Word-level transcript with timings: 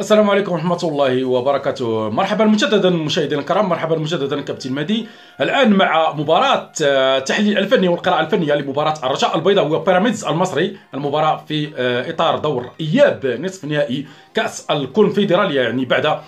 السلام 0.00 0.30
عليكم 0.30 0.52
ورحمة 0.52 0.78
الله 0.82 1.24
وبركاته. 1.24 2.10
مرحبا 2.10 2.44
مجددا 2.44 2.90
مشاهدينا 2.90 3.40
الكرام 3.40 3.68
مرحبا 3.68 3.98
مجددا 3.98 4.40
كابتن 4.40 4.72
مهدي. 4.72 5.06
الآن 5.40 5.72
مع 5.72 6.12
مباراة 6.12 6.72
آه، 6.84 7.18
تحليل 7.18 7.58
الفني 7.58 7.88
والقراءة 7.88 8.20
الفنية 8.20 8.54
لمباراة 8.54 8.94
الرجاء 9.04 9.36
البيضاء 9.36 9.66
وبيراميدز 9.66 10.24
المصري. 10.24 10.76
المباراة 10.94 11.44
في 11.48 11.72
آه، 11.76 12.10
إطار 12.10 12.38
دور 12.38 12.70
إياب 12.80 13.26
نصف 13.26 13.64
نهائي 13.64 14.06
كأس 14.34 14.66
الكونفدرالية 14.70 15.60
يعني 15.60 15.84
بعد 15.84 16.06
آه، 16.06 16.20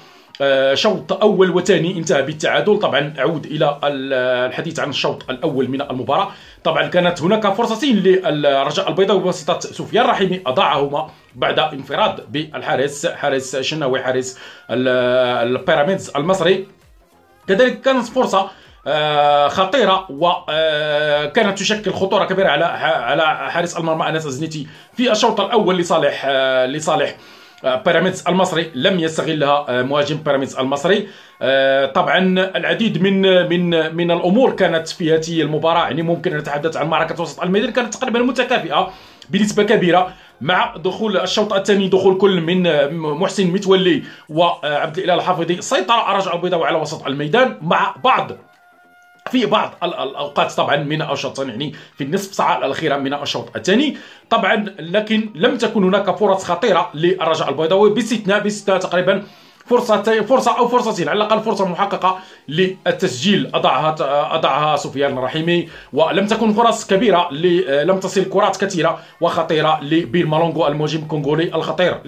شوط 0.74 1.12
أول 1.12 1.50
وثاني 1.50 1.98
انتهى 1.98 2.22
بالتعادل. 2.22 2.78
طبعا 2.78 3.14
أعود 3.18 3.46
إلى 3.46 3.78
الحديث 3.84 4.80
عن 4.80 4.90
الشوط 4.90 5.30
الأول 5.30 5.68
من 5.68 5.82
المباراة. 5.82 6.30
طبعا 6.64 6.86
كانت 6.86 7.22
هناك 7.22 7.54
فرصتين 7.54 7.96
للرجاء 7.96 8.88
البيضاوي 8.88 9.20
بواسطة 9.20 9.60
سفيان 9.60 10.06
رحيمي 10.06 10.40
أضاعهما 10.46 11.10
بعد 11.34 11.58
انفراد 11.58 12.32
بالحارس 12.32 13.06
حارس 13.06 13.56
شناوي 13.56 14.02
حارس 14.02 14.38
البيراميدز 14.70 16.10
المصري. 16.16 16.66
كذلك 17.48 17.80
كانت 17.80 18.06
فرصة 18.06 18.50
آه، 18.86 19.48
خطيرة 19.48 20.06
وكانت 20.10 21.48
آه، 21.48 21.50
تشكل 21.50 21.92
خطورة 21.92 22.24
كبيرة 22.24 22.48
على 22.48 22.64
على 22.64 23.50
حارس 23.50 23.76
المرمى 23.76 24.08
أنس 24.08 24.26
الزنيتي 24.26 24.66
في 24.96 25.12
الشوط 25.12 25.40
الأول 25.40 25.78
لصالح 25.78 26.26
لصالح 26.66 27.16
بيراميدز 27.64 28.24
المصري 28.28 28.70
لم 28.74 29.00
يستغلها 29.00 29.66
آه، 29.68 29.82
مهاجم 29.82 30.16
بيراميدز 30.16 30.56
المصري. 30.56 31.08
آه، 31.42 31.86
طبعا 31.86 32.18
العديد 32.56 33.02
من 33.02 33.48
من 33.48 33.94
من 33.96 34.10
الأمور 34.10 34.52
كانت 34.52 34.88
في 34.88 35.14
هذه 35.14 35.42
المباراة 35.42 35.82
يعني 35.82 36.02
ممكن 36.02 36.36
نتحدث 36.36 36.76
عن 36.76 36.86
معركة 36.88 37.22
وسط 37.22 37.42
الميدان 37.42 37.70
كانت 37.70 37.94
تقريبا 37.94 38.18
متكافئة 38.18 38.90
بنسبة 39.30 39.62
كبيرة 39.62 40.12
مع 40.40 40.76
دخول 40.76 41.16
الشوط 41.16 41.52
الثاني 41.52 41.88
دخول 41.88 42.18
كل 42.18 42.40
من 42.40 42.62
محسن 42.92 43.46
متولي 43.46 44.02
وعبد 44.28 44.98
الإله 44.98 45.14
الحافظي. 45.14 45.62
سيطر 45.62 46.10
الرجاء 46.10 46.36
البيضاوي 46.36 46.66
على 46.66 46.78
وسط 46.78 47.06
الميدان 47.06 47.56
مع 47.62 47.94
بعض 48.04 48.32
في 49.32 49.46
بعض 49.46 49.74
الأوقات 49.82 50.52
طبعا 50.52 50.76
من 50.76 51.02
الشوط 51.02 51.40
يعني 51.40 51.72
في 51.96 52.04
النصف 52.04 52.34
ساعة 52.34 52.58
الأخيرة 52.58 52.96
من 52.96 53.14
الشوط 53.14 53.56
الثاني. 53.56 53.96
طبعا 54.30 54.56
لكن 54.78 55.30
لم 55.34 55.58
تكن 55.58 55.84
هناك 55.84 56.16
فرص 56.16 56.44
خطيرة 56.44 56.90
للرجاء 56.94 57.48
البيضاوي 57.48 57.90
باستثناء 57.90 58.40
باستثناء 58.40 58.78
تقريبا 58.78 59.22
فرصة 59.66 60.22
فرصة 60.22 60.58
أو 60.58 60.68
فرصتين 60.68 61.08
على 61.08 61.16
الأقل 61.16 61.40
فرصة 61.40 61.68
محققة 61.68 62.18
للتسجيل 62.48 63.50
أضعها 63.54 63.96
أضعها 64.36 64.76
سفيان 64.76 65.18
الرحيمي. 65.18 65.68
ولم 65.92 66.26
تكن 66.26 66.52
فرص 66.52 66.86
كبيرة 66.86 67.32
لم 67.84 68.00
تصل 68.00 68.24
كرات 68.24 68.64
كثيرة 68.64 68.98
وخطيرة 69.20 69.80
لبيل 69.82 70.28
مالونغو 70.28 70.66
المهاجم 70.66 71.02
الكونغولي 71.02 71.54
الخطير 71.54 72.00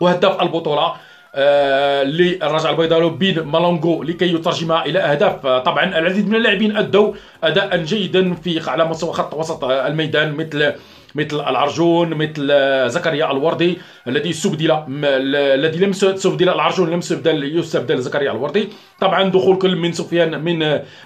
وهداف 0.00 0.42
البطولة. 0.42 0.82
آه 0.82 0.96
للرجاء 1.36 2.70
البيضاوي 2.70 3.10
بين 3.10 3.40
مالونغو 3.40 4.02
لكي 4.02 4.34
يترجمها 4.34 4.86
إلى 4.86 4.98
أهداف. 4.98 5.46
طبعا 5.46 5.98
العديد 5.98 6.28
من 6.28 6.36
اللاعبين 6.36 6.76
أدوا 6.76 7.12
اداء 7.44 7.76
جيدا 7.76 8.34
في 8.34 8.70
على 8.70 8.84
مستوى 8.84 9.12
خط 9.12 9.34
وسط 9.34 9.64
الميدان 9.64 10.32
مثل 10.32 10.72
مثل 11.14 11.40
العرجون 11.40 12.14
مثل 12.14 12.48
زكريا 12.90 13.32
الوردي 13.32 13.78
الذي 14.08 14.30
استبدل 14.30 14.82
الذي 15.04 15.78
لم 15.78 15.90
استبدل 15.90 16.48
العرجون 16.48 16.90
لم 16.90 16.98
يستبدل 16.98 17.58
يستبدل 17.58 17.98
زكريا 17.98 18.32
الوردي. 18.32 18.68
طبعا 19.00 19.22
دخول 19.22 19.58
كل 19.58 19.76
من 19.76 19.92
سفيان 19.92 20.44
من 20.44 20.58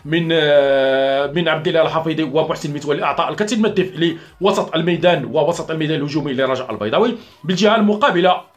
من 0.04 0.28
من 1.34 1.48
عبد 1.48 1.68
الله 1.68 1.82
الحفيظي 1.82 2.22
ومحسن 2.22 2.74
متولي 2.74 3.02
اعطى 3.02 3.28
الكثير 3.28 3.58
من 3.58 3.66
الدفء 3.66 4.16
لوسط 4.40 4.74
الميدان 4.74 5.24
ووسط 5.24 5.70
الميدان 5.70 5.98
الهجومي 5.98 6.32
للرجاء 6.32 6.70
البيضاوي. 6.70 7.14
بالجهة 7.44 7.76
المقابلة 7.76 8.53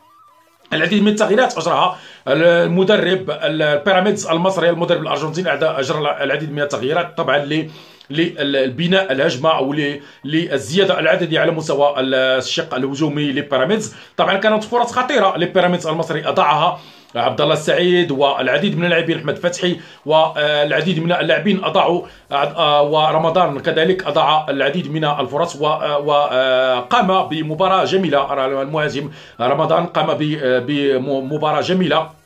العديد 0.74 1.04
من 1.04 1.08
التغييرات 1.08 1.58
أجراها 1.58 1.98
المدرب 2.28 3.32
البيراميدز 3.32 4.28
المصري 4.28 4.70
المدرب 4.70 5.02
الأرجنتيني 5.02 5.54
أجرى 5.54 6.24
العديد 6.24 6.52
من 6.52 6.62
التغييرات 6.62 7.18
طبعا 7.18 7.38
للبناء 8.10 9.12
الهجمة 9.12 9.58
أو 9.58 9.76
للزياده 10.26 11.00
العدديه 11.00 11.40
على 11.40 11.52
مستوى 11.52 11.94
الشق 12.00 12.76
الهجومي 12.76 13.32
لبيراميدز. 13.32 13.96
طبعا 14.18 14.38
كانت 14.38 14.64
فرص 14.64 14.92
خطيرة 14.92 15.38
لبيراميدز 15.38 15.88
المصري 15.88 16.28
اضاعها 16.28 16.80
عبد 17.16 17.42
الله 17.42 17.54
السعيد 17.54 18.12
والعديد 18.12 18.78
من 18.78 18.86
اللاعبين 18.86 19.18
أحمد 19.18 19.36
فتحي 19.36 19.80
والعديد 20.06 21.00
من 21.00 21.12
اللاعبين 21.12 21.64
أضاعوا 21.64 22.02
ورمضان 22.82 23.60
كذلك 23.60 24.08
أضاع 24.08 24.46
العديد 24.50 24.92
من 24.92 25.06
الفرص 25.06 25.56
وقام 25.56 27.28
بمباراة 27.28 27.86
جميلة 27.86 28.46
المهاجم 28.62 29.12
رمضان 29.42 29.86
قام 29.86 30.08
بمباراة 30.68 31.62
جميلة. 31.62 32.17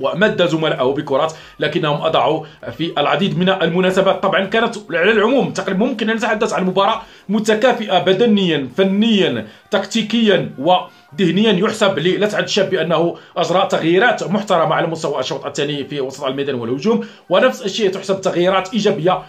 ومد 0.00 0.46
زملائه 0.46 0.84
بكرات 0.84 1.32
لكنهم 1.60 2.02
أضعوا 2.02 2.46
في 2.78 2.92
العديد 2.98 3.38
من 3.38 3.48
المناسبات. 3.48 4.22
طبعا 4.22 4.44
كانت 4.44 4.76
على 4.90 5.12
العموم 5.12 5.52
تقريبا 5.52 5.86
ممكن 5.86 6.10
أن 6.10 6.16
نتحدث 6.16 6.52
عن 6.52 6.64
مباراة 6.64 7.02
متكافئة 7.28 7.98
بدنيا 7.98 8.68
فنيا 8.76 9.46
تكتيكيا 9.70 10.50
وذهنيا. 10.58 11.52
يحسب 11.52 11.98
للسعد 11.98 12.44
الشاب 12.44 12.70
بأنه 12.70 13.16
أجرى 13.36 13.68
تغييرات 13.70 14.30
محترمة 14.30 14.74
على 14.74 14.86
مستوى 14.86 15.20
الشوط 15.20 15.46
الثاني 15.46 15.84
في 15.84 16.00
وسط 16.00 16.24
الميدان 16.24 16.54
والهجوم. 16.54 17.06
ونفس 17.28 17.62
الشيء 17.62 17.90
تحسب 17.90 18.20
تغييرات 18.20 18.72
إيجابية 18.72 19.22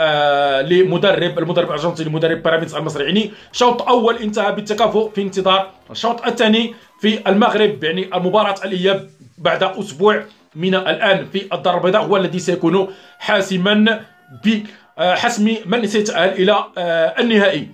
آه، 0.00 0.62
لمدرب 0.62 1.38
المدرب 1.38 1.66
الأرجنتيني 1.66 2.10
مدرب 2.10 2.42
بيراميدز 2.42 2.74
المصري 2.74 3.04
يعني 3.04 3.30
شوط 3.52 3.82
أول 3.82 4.16
انتهى 4.16 4.52
بالتكافؤ 4.52 5.10
في 5.10 5.22
انتظار 5.22 5.70
الشوط 5.90 6.26
الثاني 6.26 6.74
في 7.00 7.28
المغرب 7.28 7.84
يعني 7.84 8.16
المباراة 8.16 8.54
الإياب 8.64 9.10
بعد 9.38 9.62
أسبوع 9.62 10.24
من 10.54 10.74
الآن 10.74 11.26
في 11.32 11.48
الدار 11.52 11.76
البيضاء 11.76 12.02
هو 12.02 12.16
الذي 12.16 12.38
سيكون 12.38 12.88
حاسما 13.18 14.04
بحسم 14.44 15.56
من 15.66 15.86
سيتأهل 15.86 16.28
إلى 16.28 16.64
آه، 16.78 17.14
النهائي. 17.20 17.68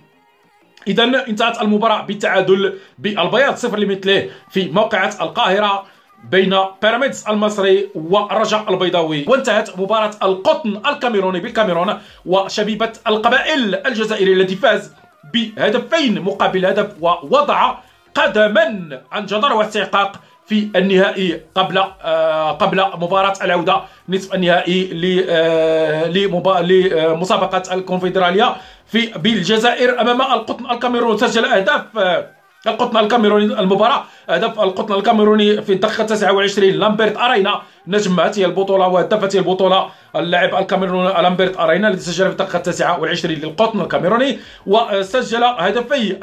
إذا 0.88 1.04
انتهت 1.28 1.62
المباراة 1.62 2.02
بالتعادل 2.02 2.78
بالبياض 2.98 3.54
صفر 3.56 3.78
لمثله 3.78 4.30
في 4.50 4.68
موقعة 4.68 5.14
القاهرة 5.20 5.84
بين 6.30 6.56
بيراميدز 6.82 7.24
المصري 7.28 7.88
والرجاء 7.94 8.72
البيضاوي. 8.72 9.24
وانتهت 9.28 9.78
مباراة 9.78 10.10
القطن 10.22 10.82
الكاميروني 10.86 11.40
بالكاميرون 11.40 11.98
وشبيبة 12.26 12.92
القبائل 13.06 13.74
الجزائري 13.74 14.32
الذي 14.32 14.56
فاز 14.56 14.92
بهدفين 15.34 16.20
مقابل 16.20 16.66
هدف 16.66 16.92
ووضع 17.00 17.74
قدما 18.14 19.00
عن 19.12 19.26
جدار 19.26 19.52
واستحقاق 19.52 20.20
في 20.46 20.70
النهائي 20.76 21.40
قبل 21.54 21.78
آه 21.78 22.50
قبل 22.52 22.84
مباراة 22.94 23.34
العودة 23.42 23.80
نصف 24.08 24.34
النهائي 24.34 25.26
آه، 25.28 26.06
لمسابقة 26.08 27.74
الكونفدرالية 27.74 28.56
في 28.86 29.06
بالجزائر 29.16 30.00
أمام 30.00 30.22
القطن 30.22 30.70
الكاميرون 30.70 31.18
سجل 31.18 31.44
أهداف 31.44 31.98
آه، 31.98 32.26
القطن 32.66 32.96
الكاميروني 32.98 33.44
المباراة. 33.44 34.04
هدف 34.28 34.60
القطن 34.60 34.94
الكاميروني 34.94 35.62
في 35.62 35.72
الدقيقة 35.72 36.04
29 36.04 36.68
لامبرت 36.70 37.16
أرينا 37.16 37.62
نجم 37.86 38.20
هذه 38.20 38.44
البطولة 38.44 38.88
وهدف 38.88 39.24
هذه 39.24 39.38
البطولة 39.38 39.86
اللاعب 40.16 40.54
الكاميروني 40.54 41.08
لامبرت 41.08 41.56
أرينا 41.56 41.88
الذي 41.88 42.00
سجل 42.00 42.26
في 42.26 42.32
الدقيقة 42.32 42.58
29 42.58 43.34
للقطن 43.34 43.80
الكاميروني 43.80 44.38
وسجل 44.66 45.44
هدفي 45.44 46.16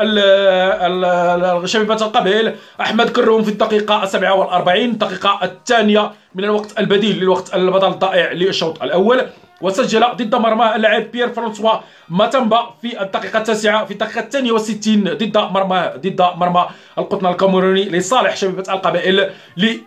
شبيبة 1.66 1.96
القبيل 1.96 2.56
أحمد 2.82 3.10
كروم 3.10 3.44
في 3.44 3.50
الدقيقة 3.52 4.06
47 4.06 4.78
الدقيقة 4.78 5.40
الثانية 5.44 6.12
من 6.36 6.44
الوقت 6.44 6.80
البديل 6.80 7.20
للوقت 7.20 7.56
البدل 7.56 7.88
الضائع 7.88 8.32
للشوط 8.32 8.84
الأول. 8.84 9.22
وسجل 9.62 10.06
ضد 10.16 10.36
مرمى 10.36 10.76
اللاعب 10.76 11.12
بيير 11.12 11.30
فرانسوا 11.34 11.72
ماتامبا 12.10 12.74
في 12.82 13.02
الدقيقة 13.02 13.38
التاسعة 13.40 13.86
في 13.86 13.92
الدقيقة 13.92 14.20
الثانية 14.20 14.52
والستين 14.52 15.04
ضد 15.04 15.38
مرمى 15.38 15.92
ضد 15.98 16.22
مرمى 16.22 16.68
القطن 16.98 17.26
الكاميروني 17.28 17.84
لصالح 17.90 18.36
شبيبة 18.36 18.74
القبائل 18.74 19.30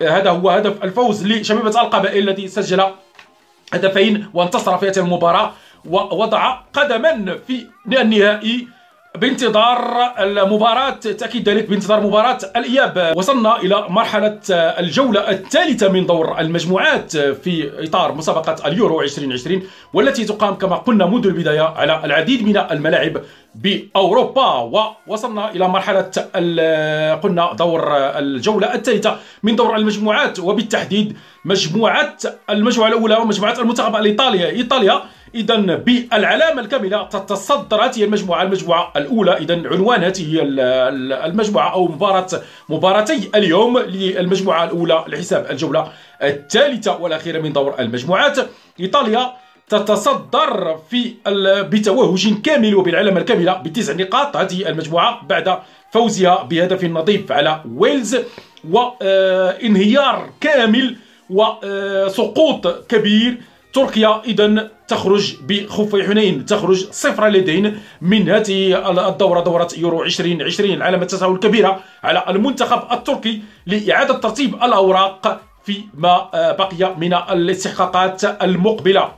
هذا 0.02 0.30
هو 0.30 0.50
هدف 0.50 0.84
الفوز 0.84 1.26
لشبيبة 1.26 1.80
القبائل 1.80 2.28
الذي 2.28 2.48
سجل 2.48 2.84
هدفين 3.74 4.26
وانتصر 4.34 4.78
في 4.78 4.88
هذه 4.88 4.98
المباراة 4.98 5.52
ووضع 5.84 6.58
قدما 6.72 7.38
في 7.46 7.66
النهائي 7.86 8.68
بانتظار 9.18 10.12
المباراة 10.18 10.90
تأكيد 10.90 11.48
ذلك 11.48 11.70
بانتظار 11.70 12.00
مباراة 12.00 12.38
الإياب. 12.56 13.12
وصلنا 13.16 13.56
إلى 13.56 13.84
مرحلة 13.88 14.40
الجولة 14.50 15.30
الثالثة 15.30 15.88
من 15.88 16.06
دور 16.06 16.40
المجموعات 16.40 17.16
في 17.16 17.70
إطار 17.88 18.14
مسابقة 18.14 18.68
اليورو 18.68 19.02
2020 19.02 19.62
والتي 19.92 20.24
تقام 20.24 20.54
كما 20.54 20.76
قلنا 20.76 21.06
منذ 21.06 21.26
البداية 21.26 21.62
على 21.62 22.00
العديد 22.04 22.48
من 22.48 22.56
الملاعب 22.56 23.20
بأوروبا. 23.54 24.50
ووصلنا 25.06 25.50
إلى 25.50 25.68
مرحلة 25.68 26.10
قلنا 27.22 27.52
دور 27.58 27.96
الجولة 27.96 28.74
الثالثة 28.74 29.16
من 29.42 29.56
دور 29.56 29.76
المجموعات. 29.76 30.38
وبالتحديد 30.38 31.16
مجموعة 31.44 32.16
المجموعة 32.50 32.88
الأولى 32.88 33.16
ومجموعة 33.16 33.58
المنتخب 33.58 33.96
الإيطالية 33.96 34.46
إيطاليا 34.46 35.02
اذا 35.34 35.56
بالعلامة 35.56 36.60
الكاملة 36.60 37.02
تتصدر 37.02 37.84
هذه 37.84 38.04
المجموعة 38.04 38.42
المجموعة 38.42 38.92
الأولى. 38.96 39.36
اذا 39.36 39.54
عنوان 39.54 40.04
هذه 40.04 40.38
المجموعة 41.26 41.72
أو 41.72 41.88
مباراه 41.88 42.26
مباراتي 42.68 43.30
اليوم 43.34 43.78
للمجموعة 43.78 44.64
الأولى 44.64 45.04
لحساب 45.08 45.46
الجولة 45.50 45.88
الثالثة 46.22 46.96
والأخيرة 46.96 47.40
من 47.40 47.52
دور 47.52 47.74
المجموعات. 47.78 48.38
إيطاليا 48.80 49.32
تتصدر 49.68 50.78
في 50.90 51.14
بتوهج 51.70 52.40
كامل 52.42 52.74
وبالعلامة 52.74 53.20
الكاملة 53.20 53.52
بتسع 53.52 53.92
نقاط. 53.92 54.36
هذه 54.36 54.68
المجموعة 54.68 55.26
بعد 55.26 55.58
فوزها 55.92 56.42
بهدف 56.42 56.84
نظيف 56.84 57.32
على 57.32 57.60
ويلز 57.76 58.18
وانهيار 58.70 60.30
كامل 60.40 60.96
وسقوط 61.30 62.86
كبير 62.88 63.38
تركيا 63.74 64.22
اذا 64.24 64.70
تخرج 64.88 65.36
بخفي 65.42 66.04
حنين 66.04 66.46
تخرج 66.46 66.90
صفر 66.90 67.28
لدين 67.28 67.80
من 68.00 68.30
هذه 68.30 68.90
الدورة 69.08 69.40
دورة 69.40 69.68
يورو 69.76 70.02
2020 70.02 70.82
علامه 70.82 71.04
تساؤل 71.04 71.38
كبيره 71.38 71.80
على 72.02 72.24
المنتخب 72.28 72.92
التركي 72.92 73.42
لإعادة 73.66 74.14
ترتيب 74.14 74.54
الأوراق 74.54 75.40
فيما 75.64 76.30
بقي 76.32 76.96
من 76.98 77.14
الاستحقاقات 77.14 78.24
المقبلة. 78.24 79.12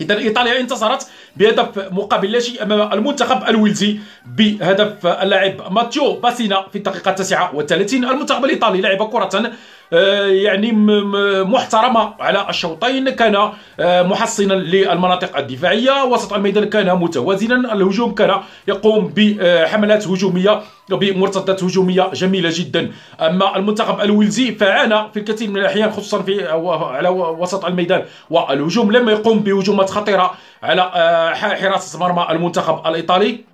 اذا 0.00 0.18
إيطاليا 0.18 0.60
انتصرت 0.60 1.06
بهدف 1.36 1.92
مقابل 1.92 2.32
لا 2.32 2.40
شيء 2.40 2.62
أمام 2.62 2.92
المنتخب 2.92 3.48
الويلزي 3.48 3.98
بهدف 4.26 5.06
اللاعب 5.06 5.72
ماتيو 5.72 6.12
باسينا 6.12 6.66
في 6.72 6.78
الدقيقة 6.78 7.10
39 7.10 8.04
المنتخب 8.04 8.44
الإيطالي 8.44 8.80
لعب 8.80 9.10
كرة 9.10 9.30
آه، 9.36 9.52
يعني 9.92 10.72
محترمة 11.44 12.14
على 12.20 12.46
الشوطين 12.48 13.10
كان 13.10 13.50
آه، 13.80 14.02
محصنا 14.02 14.54
للمناطق 14.54 15.36
الدفاعية 15.38 16.04
وسط 16.04 16.32
الميدان 16.32 16.64
كان 16.64 16.98
متوازنا 16.98 17.72
الهجوم 17.72 18.14
كان 18.14 18.40
يقوم 18.68 19.12
بحملات 19.16 20.08
هجومية 20.08 20.62
بمرتدات 20.90 21.64
هجومية 21.64 22.10
جميلة 22.14 22.50
جدا. 22.52 22.90
أما 23.20 23.56
المنتخب 23.56 24.00
الويلزي 24.00 24.52
فعانى 24.52 25.10
في 25.12 25.18
الكثير 25.20 25.50
من 25.50 25.56
الأحيان 25.56 25.90
خصوصا 25.90 26.22
في 26.22 26.48
على 26.82 27.08
وسط 27.08 27.64
الميدان 27.64 28.04
والهجوم 28.30 28.92
لم 28.92 29.08
يقوم 29.08 29.38
بهجومات 29.40 29.90
خطيرة 29.90 30.34
على 30.62 30.82
آه، 30.94 31.34
حراسة 31.34 31.98
مرمى 31.98 32.26
المنتخب 32.30 32.86
الإيطالي. 32.86 33.50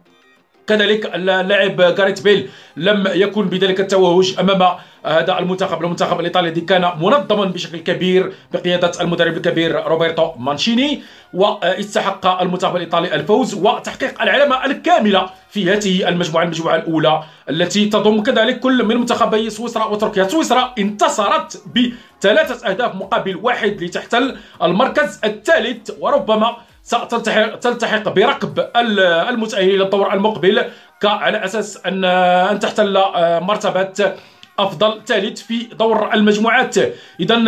كذلك 0.67 1.15
اللاعب 1.15 1.81
غاريت 1.81 2.23
بيل 2.23 2.49
لم 2.77 3.09
يكن 3.15 3.49
بذلك 3.49 3.81
التوهج 3.81 4.37
أمام 4.41 4.77
هذا 5.07 5.39
المنتخب 5.39 5.85
المنتخب 5.85 6.21
الإيطالي 6.21 6.49
الذي 6.49 6.61
كان 6.61 6.83
منظما 7.01 7.45
بشكل 7.45 7.79
كبير 7.79 8.33
بقيادة 8.53 8.93
المدرب 9.01 9.37
الكبير 9.37 9.87
روبرتو 9.87 10.33
مانشيني 10.39 11.03
واستحق 11.35 12.41
المنتخب 12.43 12.77
الإيطالي 12.77 13.15
الفوز 13.15 13.55
وتحقيق 13.55 14.23
العلامة 14.23 14.65
الكاملة 14.65 15.31
في 15.51 15.73
هذه 15.73 16.09
المجموعة 16.09 16.45
المجموعة 16.45 16.77
الأولى 16.77 17.23
التي 17.51 17.87
تضم 17.87 18.23
كذلك 18.23 18.61
كل 18.61 18.85
من 18.85 18.97
منتخبي 18.97 19.51
سويسرا 19.51 19.85
وتركيا. 19.85 20.29
سويسرا 20.29 20.75
انتصرت 20.79 21.63
بثلاثة 21.75 22.71
أهداف 22.71 22.95
مقابل 22.95 23.37
واحد 23.37 23.83
لتحتل 23.83 24.37
المركز 24.63 25.21
الثالث 25.25 25.91
وربما 26.01 26.57
ستلتحق 26.83 28.09
بركب 28.09 28.67
المتأهل 28.77 29.75
إلى 29.75 29.85
الدور 29.85 30.13
المقبل 30.13 30.65
على 31.05 31.45
أساس 31.45 31.79
أن 31.87 32.59
تحتل 32.61 33.03
مرتبة 33.41 34.15
أفضل 34.59 35.01
ثالث 35.07 35.43
في 35.43 35.63
دور 35.63 36.15
المجموعات. 36.15 36.75
اذا 37.21 37.43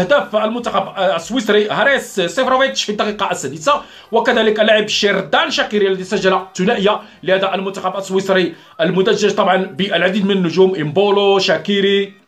اهداف 0.00 0.36
المنتخب 0.36 0.82
آه، 0.82 1.16
السويسري 1.16 1.68
هاريس 1.68 2.20
سيفيروفيتش 2.20 2.84
في 2.84 2.92
الدقيقة 2.92 3.30
السادسة. 3.30 3.82
وكذلك 4.12 4.60
اللاعب 4.60 4.88
شيردان 4.88 5.50
شاكيري 5.50 5.88
الذي 5.88 6.04
سجل 6.04 6.38
ثنائية 6.54 7.00
لهذا 7.22 7.54
المنتخب 7.54 7.96
السويسري 7.96 8.54
المدجج 8.80 9.34
طبعا 9.34 9.56
بالعديد 9.56 10.24
من 10.26 10.30
النجوم. 10.30 10.74
إمبولو 10.74 11.38
شاكيري. 11.38 12.19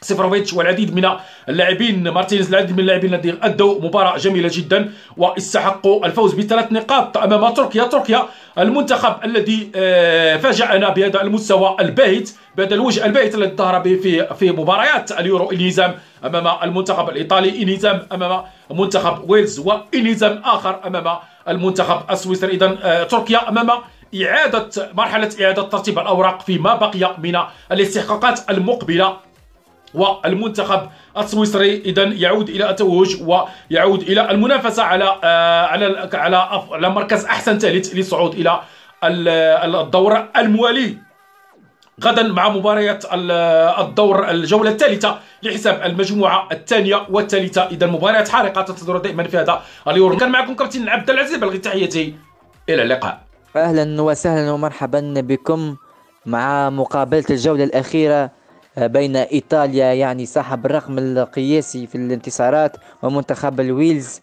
سيفروفيتش 0.00 0.52
والعديد 0.52 0.94
من 0.94 1.10
اللاعبين 1.48 2.08
مارتينيز 2.08 2.48
العديد 2.48 2.72
من 2.72 2.80
اللاعبين 2.80 3.14
الذين 3.14 3.38
أدوا 3.42 3.80
مباراة 3.80 4.16
جميلة 4.18 4.50
جدا 4.52 4.92
واستحقوا 5.16 6.06
الفوز 6.06 6.34
بثلاث 6.34 6.72
نقاط 6.72 7.16
أمام 7.16 7.54
تركيا. 7.54 7.84
تركيا 7.84 8.28
المنتخب 8.58 9.14
الذي 9.24 9.70
آه، 9.74 10.36
فاجأنا 10.36 10.88
بهذا 10.88 11.22
المستوى 11.22 11.76
الباهت 11.80 12.30
بهذا 12.56 12.74
الوجه 12.74 13.06
الباهت 13.06 13.34
الذي 13.34 13.56
ظهر 13.56 13.78
به 13.78 13.96
في 13.96 14.34
في 14.34 14.50
مباريات 14.50 15.12
اليورو. 15.12 15.50
انهزام 15.50 15.94
أمام 16.24 16.46
المنتخب 16.62 17.10
الإيطالي 17.10 17.62
انهزام 17.62 18.06
أمام 18.12 18.42
منتخب 18.70 19.30
ويلز 19.30 19.58
وانهزام 19.58 20.42
آخر 20.44 20.80
أمام 20.86 21.16
المنتخب 21.48 22.10
السويسري. 22.10 22.52
اذا 22.52 22.78
آه، 22.82 23.02
تركيا 23.02 23.48
أمام 23.48 23.70
إعادة 24.22 24.70
مرحلة 24.94 25.30
إعادة 25.42 25.62
ترتيب 25.62 25.98
الأوراق 25.98 26.42
فيما 26.42 26.74
بقي 26.74 27.16
من 27.18 27.38
الاستحقاقات 27.72 28.50
المقبلة. 28.50 29.16
والمنتخب 29.96 30.88
السويسري 31.18 31.82
إذا 31.84 32.04
يعود 32.04 32.48
إلى 32.48 32.70
التوهج 32.70 33.22
ويعود 33.22 34.02
إلى 34.02 34.30
المنافسة 34.30 34.82
على 34.82 35.20
آه، 35.24 35.66
على 35.66 36.08
على 36.14 36.36
على 36.70 36.88
مركز 36.90 37.24
أحسن 37.24 37.58
ثالث 37.58 37.94
للصعود 37.94 38.34
إلى 38.34 38.60
الدور 39.04 40.28
الموالي. 40.36 40.98
غدا 42.04 42.22
مع 42.22 42.48
مباريات 42.48 43.04
الدور 43.80 44.30
الجولة 44.30 44.70
الثالثة 44.70 45.18
لحساب 45.42 45.82
المجموعة 45.82 46.48
الثانية 46.52 47.06
والثالثة. 47.10 47.62
إذا 47.62 47.86
مباريات 47.86 48.28
حارقة 48.28 48.62
تنتظر 48.62 48.96
دائما 48.98 49.24
في 49.24 49.36
هذا 49.38 49.62
اليورو. 49.88 50.16
كان 50.16 50.30
معكم 50.30 50.54
كابتن 50.54 50.88
عبد 50.88 51.10
العزيز 51.10 51.36
بلغي 51.36 51.58
تحياتي. 51.58 52.14
إلى 52.68 52.82
اللقاء. 52.82 53.20
أهلا 53.56 54.02
وسهلا 54.02 54.52
ومرحبا 54.52 55.14
بكم 55.16 55.76
مع 56.26 56.70
مقابلة 56.70 57.24
الجولة 57.30 57.64
الأخيرة 57.64 58.30
بين 58.78 59.16
إيطاليا 59.16 59.92
يعني 59.92 60.26
صاحب 60.26 60.66
الرقم 60.66 60.98
القياسي 60.98 61.86
في 61.86 61.94
الانتصارات 61.94 62.76
ومنتخب 63.02 63.60
الويلز. 63.60 64.20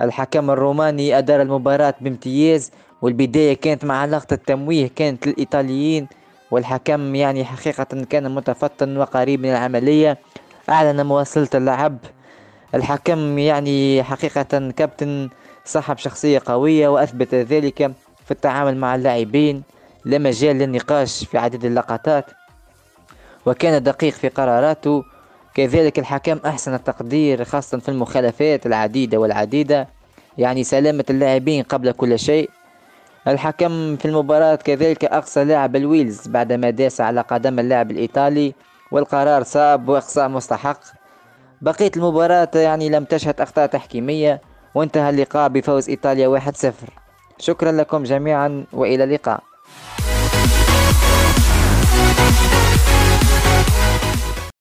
الحكم 0.00 0.50
الروماني 0.50 1.18
أدار 1.18 1.42
المباراة 1.42 1.94
بامتياز 2.00 2.70
والبداية 3.02 3.54
كانت 3.54 3.84
مع 3.84 4.04
لقطة 4.04 4.36
تمويه 4.36 4.90
كانت 4.96 5.26
للإيطاليين. 5.26 6.08
والحكم 6.50 7.14
يعني 7.14 7.44
حقيقة 7.44 8.04
كان 8.10 8.34
متفطن 8.34 8.96
وقريب 8.96 9.40
من 9.40 9.50
العملية 9.50 10.18
أعلن 10.68 11.06
مواصلة 11.06 11.48
اللعب. 11.54 11.98
الحكم 12.74 13.38
يعني 13.38 14.02
حقيقة 14.02 14.70
كابتن 14.76 15.28
صاحب 15.64 15.98
شخصية 15.98 16.42
قوية 16.44 16.88
وأثبت 16.88 17.34
ذلك 17.34 17.92
في 18.24 18.30
التعامل 18.30 18.76
مع 18.76 18.94
اللاعبين. 18.94 19.62
لا 20.04 20.18
مجال 20.18 20.56
للنقاش 20.56 21.24
في 21.24 21.38
عدد 21.38 21.64
اللقطات. 21.64 22.30
وكان 23.46 23.82
دقيق 23.82 24.12
في 24.12 24.28
قراراته. 24.28 25.04
كذلك 25.54 25.98
الحكم 25.98 26.38
أحسن 26.46 26.74
التقدير 26.74 27.44
خاصة 27.44 27.78
في 27.78 27.88
المخالفات 27.88 28.66
العديدة 28.66 29.18
والعديدة 29.18 29.88
يعني 30.38 30.64
سلامة 30.64 31.04
اللاعبين 31.10 31.62
قبل 31.62 31.92
كل 31.92 32.18
شيء. 32.18 32.50
الحكم 33.28 33.96
في 33.96 34.04
المباراة 34.04 34.54
كذلك 34.54 35.04
أقصى 35.04 35.44
لاعب 35.44 35.76
الويلز 35.76 36.28
بعدما 36.28 36.70
داس 36.70 37.00
على 37.00 37.20
قدم 37.20 37.58
اللاعب 37.58 37.90
الإيطالي 37.90 38.54
والقرار 38.90 39.42
صعب 39.42 39.88
وإقصاء 39.88 40.28
مستحق. 40.28 40.80
بقية 41.62 41.90
المباراة 41.96 42.50
يعني 42.54 42.88
لم 42.88 43.04
تشهد 43.04 43.40
أخطاء 43.40 43.66
تحكيمية 43.66 44.40
وانتهى 44.74 45.10
اللقاء 45.10 45.48
بفوز 45.48 45.88
إيطاليا 45.88 46.40
1-0 46.40 46.72
شكرا 47.38 47.72
لكم 47.72 48.02
جميعا 48.02 48.64
وإلى 48.72 49.04
اللقاء. 49.04 49.42